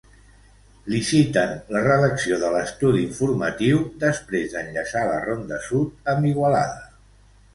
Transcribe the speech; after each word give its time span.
Liciten 0.93 1.51
la 1.75 1.81
redacció 1.87 2.39
de 2.43 2.49
l'estudi 2.55 3.03
informatiu 3.09 3.83
després 4.05 4.55
d'enllaçar 4.55 5.05
la 5.11 5.19
Ronda 5.27 5.63
Sud 5.69 6.11
amb 6.15 6.29
Igualada. 6.33 6.83